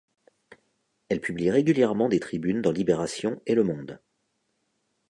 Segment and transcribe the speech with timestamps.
[1.09, 4.01] Elle publie régulièrement des tribunes dans Libération et Le Monde.